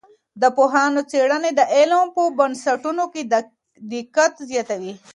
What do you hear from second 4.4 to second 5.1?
زیاتوي.